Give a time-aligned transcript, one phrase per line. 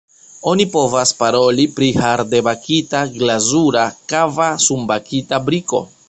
[0.51, 5.83] Oni povas paroli pri hardebakita, glazura, kava, sunbakita briko.